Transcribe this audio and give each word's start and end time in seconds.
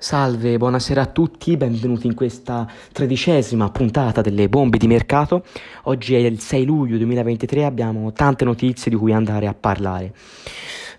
Salve, 0.00 0.58
buonasera 0.58 1.02
a 1.02 1.06
tutti, 1.06 1.56
benvenuti 1.56 2.06
in 2.06 2.14
questa 2.14 2.70
tredicesima 2.92 3.68
puntata 3.70 4.20
delle 4.20 4.48
bombe 4.48 4.78
di 4.78 4.86
mercato. 4.86 5.42
Oggi 5.82 6.14
è 6.14 6.18
il 6.18 6.38
6 6.38 6.64
luglio 6.64 6.98
2023, 6.98 7.64
abbiamo 7.64 8.12
tante 8.12 8.44
notizie 8.44 8.92
di 8.92 8.96
cui 8.96 9.12
andare 9.12 9.48
a 9.48 9.54
parlare. 9.54 10.14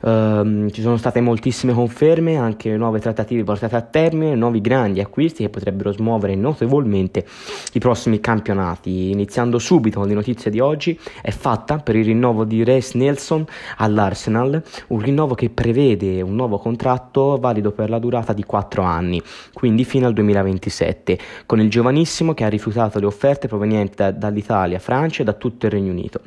Uh, 0.02 0.70
ci 0.70 0.82
sono 0.82 0.96
state 0.96 1.20
moltissime 1.20 1.74
conferme, 1.74 2.38
anche 2.38 2.78
nuove 2.78 3.00
trattative 3.00 3.44
portate 3.44 3.76
a 3.76 3.82
termine, 3.82 4.34
nuovi 4.34 4.62
grandi 4.62 5.02
acquisti 5.02 5.44
che 5.44 5.50
potrebbero 5.50 5.92
smuovere 5.92 6.36
notevolmente 6.36 7.26
i 7.74 7.80
prossimi 7.80 8.22
campionati. 8.22 9.10
Iniziando 9.12 9.60
subito 9.60 10.00
con 10.00 10.08
le 10.08 10.14
notizie 10.14 10.50
di 10.50 10.62
oggi, 10.62 10.98
è 11.22 11.32
fatta 11.32 11.80
per 11.80 11.98
il 11.98 12.06
rinnovo 12.06 12.46
di 12.46 12.64
Reis 12.64 12.94
Nelson 12.94 13.46
all'Arsenal, 13.78 14.64
un 14.88 15.00
rinnovo 15.00 15.36
che 15.36 15.50
prevede 15.50 16.22
un 16.22 16.36
nuovo 16.36 16.60
contratto 16.60 17.38
valido 17.38 17.72
per 17.72 17.90
la 17.90 18.00
durata 18.00 18.32
di 18.32 18.44
4 18.44 18.82
anni, 18.82 19.22
quindi 19.52 19.84
fino 19.84 20.08
al 20.08 20.14
2027, 20.14 21.20
con 21.46 21.60
il 21.60 21.70
giovanissimo 21.70 22.34
che 22.34 22.46
ha 22.46 22.50
rifiutato 22.50 23.00
le 23.00 23.06
offerte 23.06 23.50
provenienti 23.50 23.96
da, 23.98 24.12
dall'Italia, 24.12 24.80
Francia 24.80 25.24
e 25.24 25.26
da 25.26 25.34
tutto 25.34 25.66
il 25.66 25.74
Regno 25.74 25.92
Unito. 25.92 26.22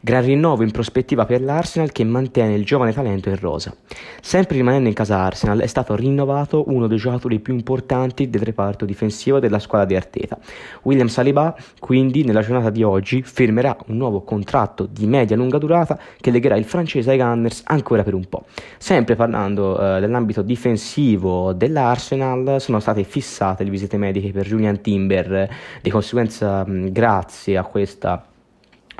Gran 0.00 0.24
rinnovo 0.24 0.62
in 0.62 0.70
prospettiva 0.70 1.26
per 1.26 1.42
l'Arsenal 1.42 1.92
che 1.92 2.04
mantiene 2.04 2.54
il 2.54 2.64
giovane 2.64 2.92
talento 2.92 3.16
in 3.26 3.36
rosa. 3.38 3.74
Sempre 4.20 4.56
rimanendo 4.56 4.88
in 4.88 4.94
casa 4.94 5.18
Arsenal 5.18 5.58
è 5.60 5.66
stato 5.66 5.94
rinnovato 5.94 6.64
uno 6.68 6.86
dei 6.86 6.98
giocatori 6.98 7.38
più 7.40 7.54
importanti 7.54 8.30
del 8.30 8.42
reparto 8.42 8.84
difensivo 8.84 9.38
della 9.38 9.58
squadra 9.58 9.86
di 9.86 9.96
Arteta. 9.96 10.38
William 10.82 11.08
Saliba 11.08 11.56
quindi 11.78 12.24
nella 12.24 12.42
giornata 12.42 12.70
di 12.70 12.82
oggi 12.82 13.22
firmerà 13.22 13.76
un 13.86 13.96
nuovo 13.96 14.22
contratto 14.22 14.86
di 14.90 15.06
media-lunga 15.06 15.58
durata 15.58 15.98
che 16.20 16.30
legherà 16.30 16.56
il 16.56 16.64
francese 16.64 17.10
ai 17.10 17.18
Gunners 17.18 17.62
ancora 17.64 18.02
per 18.02 18.14
un 18.14 18.28
po'. 18.28 18.44
Sempre 18.78 19.16
parlando 19.16 19.78
eh, 19.78 20.00
dell'ambito 20.00 20.42
difensivo 20.42 21.52
dell'Arsenal 21.52 22.60
sono 22.60 22.80
state 22.80 23.04
fissate 23.04 23.64
le 23.64 23.70
visite 23.70 23.96
mediche 23.96 24.30
per 24.30 24.46
Julian 24.46 24.80
Timber, 24.80 25.48
di 25.82 25.90
conseguenza 25.90 26.64
mh, 26.64 26.92
grazie 26.92 27.56
a 27.56 27.64
questa 27.64 28.27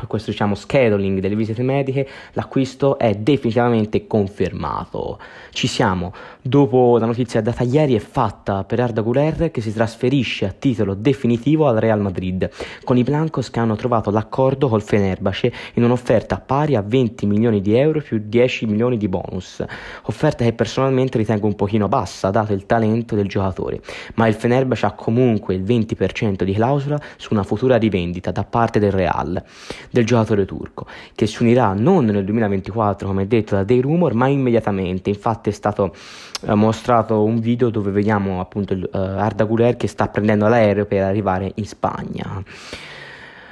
a 0.01 0.07
questo 0.07 0.31
diciamo 0.31 0.55
scheduling 0.55 1.19
delle 1.19 1.35
visite 1.35 1.63
mediche, 1.63 2.09
l'acquisto 2.33 2.99
è 2.99 3.15
definitivamente 3.15 4.07
confermato. 4.07 5.19
Ci 5.51 5.67
siamo. 5.67 6.13
Dopo 6.41 6.99
la 6.99 7.07
notizia 7.07 7.41
data 7.41 7.65
ieri 7.65 7.97
è 7.97 7.99
fatta 7.99 8.63
per 8.63 8.79
Arda 8.79 9.01
Guler 9.01 9.51
che 9.51 9.61
si 9.61 9.73
trasferisce 9.73 10.45
a 10.47 10.55
titolo 10.57 10.95
definitivo 10.95 11.67
al 11.67 11.79
Real 11.79 12.01
Madrid, 12.01 12.49
con 12.85 12.97
i 12.97 13.03
Blancos 13.03 13.51
che 13.51 13.59
hanno 13.59 13.75
trovato 13.75 14.11
l'accordo 14.11 14.69
col 14.69 14.83
Fenerbahce 14.83 15.53
in 15.75 15.83
un'offerta 15.83 16.39
pari 16.39 16.77
a 16.77 16.83
20 16.83 17.27
milioni 17.27 17.61
di 17.61 17.77
euro 17.77 18.01
più 18.01 18.23
10 18.25 18.67
milioni 18.67 18.99
di 18.99 19.09
bonus. 19.09 19.65
Offerta 20.03 20.45
che 20.45 20.53
personalmente 20.53 21.19
ritengo 21.19 21.47
un 21.47 21.57
pochino 21.57 21.89
bassa 21.89 22.31
dato 22.31 22.53
il 22.53 22.67
talento 22.67 23.17
del 23.17 23.27
giocatore, 23.27 23.81
ma 24.15 24.29
il 24.29 24.35
Fenerbahce 24.35 24.87
ha 24.87 24.93
comunque 24.93 25.55
il 25.55 25.65
20% 25.65 26.45
di 26.45 26.53
clausola 26.53 27.01
su 27.17 27.33
una 27.33 27.43
futura 27.43 27.77
rivendita 27.77 28.31
da 28.31 28.45
parte 28.45 28.79
del 28.79 28.93
Real 28.93 29.45
del 29.91 30.05
giocatore 30.05 30.45
turco, 30.45 30.87
che 31.15 31.27
si 31.27 31.43
unirà 31.43 31.73
non 31.73 32.05
nel 32.07 32.25
2024 32.25 33.07
come 33.07 33.27
detto 33.27 33.55
da 33.55 33.65
dei 33.65 33.81
rumor, 33.81 34.15
ma 34.15 34.29
immediatamente. 34.29 35.11
Infatti 35.11 35.51
è 35.51 35.53
stato 35.53 35.95
eh, 36.43 36.55
mostrato 36.55 37.25
un 37.25 37.39
video 37.41 37.71
dove 37.71 37.91
vediamo 37.91 38.41
appunto 38.41 38.75
uh, 38.75 38.89
Arda 38.93 39.45
Guler 39.45 39.77
che 39.77 39.87
sta 39.87 40.09
prendendo 40.09 40.49
l'aereo 40.49 40.87
per 40.87 41.03
arrivare 41.03 41.53
in 41.55 41.67
Spagna 41.67 42.43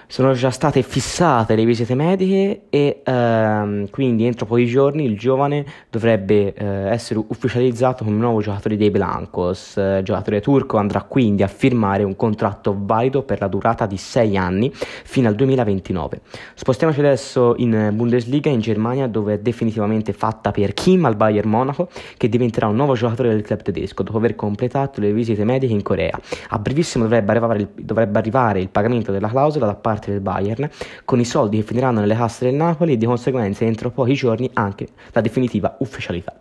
sono 0.08 0.32
già 0.34 0.50
state 0.50 0.82
fissate 0.82 1.56
le 1.56 1.64
visite 1.64 1.94
mediche 1.94 2.62
e 2.70 3.02
ehm, 3.04 3.90
quindi 3.90 4.24
entro 4.24 4.46
pochi 4.46 4.66
giorni 4.66 5.04
il 5.04 5.18
giovane 5.18 5.64
dovrebbe 5.90 6.54
eh, 6.54 6.64
essere 6.90 7.20
ufficializzato 7.26 8.04
come 8.04 8.16
nuovo 8.16 8.40
giocatore 8.40 8.76
dei 8.76 8.90
Blancos. 8.90 9.76
Il 9.76 10.02
giocatore 10.04 10.40
turco 10.40 10.76
andrà 10.76 11.02
quindi 11.02 11.42
a 11.42 11.48
firmare 11.48 12.04
un 12.04 12.14
contratto 12.14 12.76
valido 12.78 13.22
per 13.22 13.40
la 13.40 13.48
durata 13.48 13.86
di 13.86 13.96
6 13.96 14.36
anni 14.36 14.70
fino 14.72 15.28
al 15.28 15.34
2029. 15.34 16.20
Spostiamoci 16.54 17.00
adesso 17.00 17.54
in 17.58 17.90
Bundesliga 17.92 18.48
in 18.48 18.60
Germania 18.60 19.08
dove 19.08 19.34
è 19.34 19.38
definitivamente 19.38 20.12
fatta 20.12 20.52
per 20.52 20.72
Kim 20.72 21.04
al 21.04 21.16
Bayern 21.16 21.48
Monaco 21.48 21.88
che 22.16 22.28
diventerà 22.28 22.68
un 22.68 22.76
nuovo 22.76 22.94
giocatore 22.94 23.30
del 23.30 23.42
club 23.42 23.62
tedesco 23.62 24.02
dopo 24.02 24.18
aver 24.18 24.36
completato 24.36 25.00
le 25.00 25.12
visite 25.12 25.44
mediche 25.44 25.72
in 25.72 25.82
Corea. 25.82 26.18
A 26.50 26.58
brevissimo 26.58 27.04
dovrebbe 27.04 27.32
arrivare 27.32 27.58
il, 27.58 27.68
dovrebbe 27.74 28.18
arrivare 28.18 28.60
il 28.60 28.68
pagamento 28.68 29.10
della 29.10 29.28
clausola 29.28 29.66
da 29.66 29.74
parte 29.74 29.95
parte 29.96 30.10
del 30.10 30.20
Bayern, 30.20 30.68
con 31.04 31.18
i 31.18 31.24
soldi 31.24 31.58
che 31.58 31.62
finiranno 31.62 32.00
nelle 32.00 32.14
casse 32.14 32.44
del 32.44 32.54
Napoli 32.54 32.92
e 32.92 32.96
di 32.96 33.06
conseguenza 33.06 33.64
entro 33.64 33.90
pochi 33.90 34.14
giorni 34.14 34.48
anche 34.52 34.88
la 35.12 35.20
definitiva 35.22 35.76
ufficialità. 35.80 36.34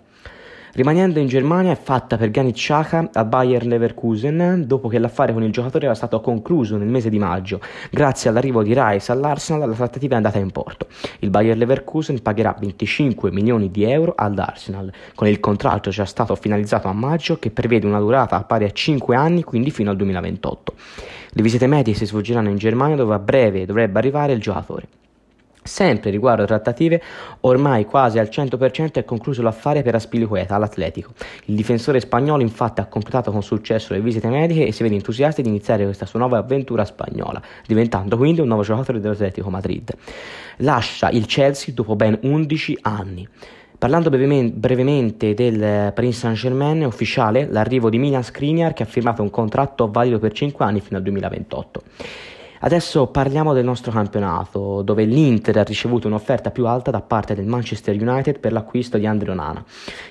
Rimanendo 0.76 1.20
in 1.20 1.28
Germania 1.28 1.72
è 1.72 1.78
fatta 1.78 2.18
per 2.18 2.32
Granit 2.32 2.56
Xhaka 2.56 3.12
al 3.14 3.28
Bayern 3.28 3.70
Leverkusen 3.70 4.66
dopo 4.68 4.90
che 4.90 5.00
l'affare 5.00 5.32
con 5.32 5.42
il 5.42 5.54
giocatore 5.54 5.86
era 5.86 5.96
stato 5.96 6.20
concluso 6.20 6.76
nel 6.76 6.90
mese 6.90 7.10
di 7.10 7.18
maggio. 7.18 7.62
Grazie 7.90 8.30
all'arrivo 8.30 8.62
di 8.62 8.74
Rice 8.76 9.10
all'Arsenal 9.10 9.70
la 9.70 9.74
trattativa 9.74 10.16
è 10.16 10.18
andata 10.18 10.38
in 10.38 10.52
porto. 10.52 10.88
Il 11.20 11.30
Bayern 11.30 11.58
Leverkusen 11.60 12.22
pagherà 12.22 12.54
25 12.60 13.32
milioni 13.32 13.72
di 13.72 13.90
euro 13.90 14.16
all'Arsenal, 14.18 14.92
con 15.16 15.28
il 15.28 15.40
contratto 15.40 15.92
già 15.92 16.04
stato 16.04 16.36
finalizzato 16.36 16.90
a 16.90 16.94
maggio 16.94 17.40
che 17.40 17.52
prevede 17.52 17.88
una 17.88 18.00
durata 18.00 18.44
pari 18.44 18.66
a 18.66 18.72
5 18.72 19.16
anni, 19.16 19.44
quindi 19.44 19.72
fino 19.72 19.92
al 19.92 19.96
2028. 19.96 20.74
Le 21.30 21.42
visite 21.42 21.68
medie 21.68 21.94
si 21.94 22.06
svolgeranno 22.06 22.50
in 22.50 22.58
Germania 22.58 22.98
dove 22.98 23.14
a 23.14 23.20
breve 23.20 23.66
dovrebbe 23.66 23.98
arrivare 23.98 24.34
il 24.34 24.42
giocatore. 24.42 24.88
Sempre 25.68 26.12
riguardo 26.12 26.46
trattative, 26.46 27.02
ormai 27.40 27.86
quasi 27.86 28.20
al 28.20 28.30
100% 28.32 28.92
è 28.94 29.04
concluso 29.04 29.42
l'affare 29.42 29.82
per 29.82 29.96
Aspilicueta 29.96 30.54
all'Atletico. 30.54 31.14
Il 31.46 31.56
difensore 31.56 32.00
spagnolo 32.00 32.44
infatti 32.44 32.82
ha 32.82 32.86
completato 32.86 33.32
con 33.32 33.42
successo 33.42 33.94
le 33.94 34.00
visite 34.00 34.28
mediche 34.28 34.68
e 34.68 34.72
si 34.72 34.84
vede 34.84 34.94
entusiasta 34.94 35.42
di 35.42 35.48
iniziare 35.48 35.84
questa 35.84 36.06
sua 36.06 36.20
nuova 36.20 36.38
avventura 36.38 36.86
spagnola, 36.86 37.42
diventando 37.66 38.16
quindi 38.16 38.42
un 38.42 38.48
nuovo 38.48 38.62
giocatore 38.62 39.00
dell'Atletico 39.00 39.50
Madrid. 39.50 39.92
Lascia 40.58 41.10
il 41.10 41.26
Chelsea 41.26 41.74
dopo 41.74 41.96
ben 41.96 42.20
11 42.22 42.78
anni. 42.84 43.28
Parlando 43.80 44.12
brevemente 44.12 45.34
del 45.34 45.92
Paris 45.94 46.20
Saint-Germain, 46.20 46.86
ufficiale 46.86 47.48
l'arrivo 47.50 47.90
di 47.90 47.98
Milan 47.98 48.24
Skriniar 48.24 48.74
che 48.74 48.84
ha 48.84 48.86
firmato 48.86 49.24
un 49.24 49.32
contratto 49.32 49.90
valido 49.90 50.20
per 50.20 50.32
5 50.32 50.64
anni 50.64 50.80
fino 50.80 50.98
al 50.98 51.04
2028. 51.04 51.82
Adesso 52.66 53.06
parliamo 53.06 53.54
del 53.54 53.64
nostro 53.64 53.92
campionato, 53.92 54.82
dove 54.82 55.04
l'Inter 55.04 55.60
ha 55.60 55.64
ricevuto 55.64 56.08
un'offerta 56.08 56.50
più 56.50 56.66
alta 56.66 56.90
da 56.90 57.00
parte 57.00 57.36
del 57.36 57.46
Manchester 57.46 57.96
United 57.96 58.40
per 58.40 58.54
l'acquisto 58.54 58.98
di 58.98 59.06
Andre 59.06 59.30
Onana. 59.30 59.64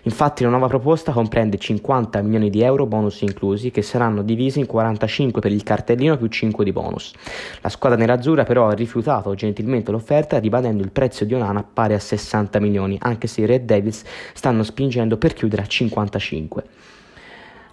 Infatti 0.03 0.44
la 0.44 0.50
nuova 0.50 0.69
proposta 0.69 1.10
comprende 1.10 1.59
50 1.59 2.22
milioni 2.22 2.50
di 2.50 2.62
euro 2.62 2.87
bonus 2.87 3.22
inclusi, 3.22 3.72
che 3.72 3.82
saranno 3.82 4.22
divisi 4.22 4.60
in 4.60 4.66
45 4.66 5.41
per 5.41 5.50
il 5.50 5.64
cartellino 5.64 6.16
più 6.16 6.28
5 6.28 6.62
di 6.62 6.70
bonus. 6.70 7.12
La 7.60 7.70
squadra 7.70 7.98
nerazzurra 7.98 8.44
però 8.44 8.69
ha 8.69 8.75
rifiutato 8.75 9.34
gentilmente 9.34 9.91
l'offerta, 9.91 10.38
ribadendo 10.38 10.84
il 10.84 10.93
prezzo 10.93 11.25
di 11.25 11.34
Onana 11.34 11.64
pari 11.64 11.94
a 11.94 11.98
60 11.98 12.60
milioni, 12.60 12.97
anche 13.00 13.26
se 13.26 13.41
i 13.41 13.47
Red 13.47 13.64
Devils 13.64 14.04
stanno 14.32 14.62
spingendo 14.62 15.16
per 15.16 15.32
chiudere 15.32 15.62
a 15.62 15.66
55. 15.66 16.64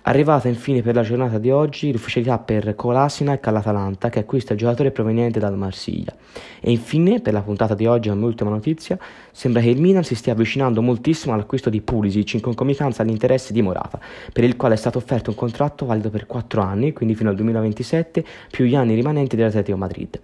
Arrivata 0.03 0.47
infine 0.47 0.81
per 0.81 0.95
la 0.95 1.03
giornata 1.03 1.38
di 1.38 1.51
oggi 1.51 1.91
l'ufficialità 1.91 2.39
per 2.39 2.73
Kolasinac 2.73 3.45
all'Atalanta 3.45 4.09
che 4.09 4.17
acquista 4.17 4.53
il 4.53 4.59
giocatore 4.59 4.89
proveniente 4.89 5.39
dal 5.39 5.56
Marsiglia. 5.56 6.12
E 6.59 6.72
infine 6.72 7.22
per 7.22 7.34
la 7.34 7.41
puntata 7.41 7.75
di 7.75 7.85
oggi, 7.85 8.09
come 8.09 8.25
ultima 8.25 8.50
notizia, 8.50 8.97
sembra 9.31 9.61
che 9.61 9.69
il 9.69 9.79
Milan 9.79 10.03
si 10.03 10.16
stia 10.16 10.34
avvicinando 10.34 10.81
moltissimo 10.81 11.35
all'acquisto 11.35 11.69
di 11.69 11.81
Pulisic 11.81 12.34
in 12.34 12.41
concomitanza 12.41 13.03
all'interesse 13.03 13.53
di 13.53 13.61
Morata, 13.61 14.00
per 14.34 14.44
il 14.44 14.56
quale 14.56 14.73
è 14.73 14.78
stato 14.78 14.97
offerto 14.97 15.29
un 15.29 15.35
contratto 15.35 15.85
valido 15.85 16.09
per 16.09 16.25
4 16.25 16.63
anni, 16.63 16.94
quindi 16.94 17.13
fino 17.13 17.29
al 17.29 17.35
2027, 17.35 18.25
più 18.50 18.66
gli 18.66 18.73
anni 18.73 18.95
rimanenti 18.95 19.35
dell'Atletico 19.35 19.78
Madrid. 19.78 20.19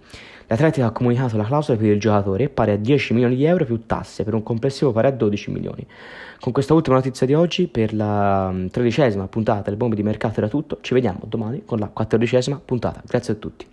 L'Atletico 0.50 0.86
ha 0.86 0.92
comunicato 0.92 1.36
la 1.36 1.44
clausola 1.44 1.76
per 1.76 1.88
il 1.88 2.00
giocatore 2.00 2.48
pari 2.48 2.70
a 2.70 2.76
10 2.76 3.12
milioni 3.12 3.36
di 3.36 3.44
euro 3.44 3.66
più 3.66 3.84
tasse 3.84 4.24
per 4.24 4.32
un 4.32 4.42
complessivo 4.42 4.92
pari 4.92 5.08
a 5.08 5.10
12 5.10 5.50
milioni. 5.50 5.86
Con 6.40 6.52
questa 6.52 6.72
ultima 6.72 6.96
notizia 6.96 7.26
di 7.26 7.34
oggi, 7.34 7.66
per 7.66 7.92
la 7.92 8.50
mm, 8.50 8.68
tredicesima 8.68 9.26
puntata 9.68 9.70
del 9.70 9.76
bombe 9.76 9.96
di 9.96 10.02
mercato 10.02 10.40
era 10.40 10.48
tutto. 10.48 10.78
Ci 10.80 10.94
vediamo 10.94 11.20
domani 11.24 11.64
con 11.64 11.78
la 11.78 11.88
quattordicesima 11.88 12.60
puntata. 12.64 13.02
Grazie 13.06 13.34
a 13.34 13.36
tutti. 13.36 13.66